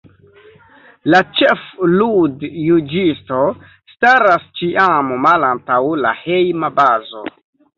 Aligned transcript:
La 1.13 1.19
ĉef-ludjuĝisto 1.39 3.41
staras 3.93 4.49
ĉiam 4.61 5.13
malantaŭ 5.27 5.79
la 6.07 6.15
Hejma 6.25 6.73
Bazo. 6.83 7.25